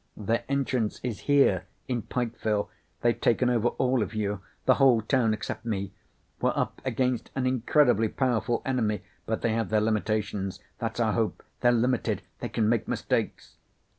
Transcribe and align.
"Their 0.17 0.43
entrance 0.49 0.99
is 1.03 1.19
here, 1.29 1.65
in 1.87 2.01
Pikeville. 2.01 2.69
They've 3.01 3.21
taken 3.21 3.51
over 3.51 3.67
all 3.67 4.01
of 4.01 4.15
you. 4.15 4.41
The 4.65 4.73
whole 4.81 5.01
town 5.03 5.31
except 5.31 5.63
me. 5.63 5.93
We're 6.41 6.53
up 6.55 6.81
against 6.83 7.29
an 7.35 7.45
incredibly 7.45 8.07
powerful 8.07 8.63
enemy, 8.65 9.03
but 9.27 9.43
they 9.43 9.53
have 9.53 9.69
their 9.69 9.79
limitations. 9.79 10.59
That's 10.79 10.99
our 10.99 11.13
hope. 11.13 11.43
They're 11.59 11.71
limited! 11.71 12.23
They 12.39 12.49
can 12.49 12.67
make 12.67 12.87
mistakes!" 12.87 13.57